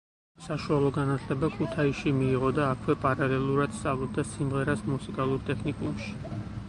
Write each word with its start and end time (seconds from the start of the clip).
საშუალო 0.43 0.87
განათლება 0.93 1.49
ქუთაისში 1.57 2.13
მიიღო 2.21 2.49
და 2.59 2.65
აქვე 2.69 2.95
პარალელურად 3.03 3.77
სწავლობდა 3.81 4.27
სიმღერას 4.31 4.83
მუსიკალურ 4.95 5.45
ტექნიკუმში. 5.51 6.41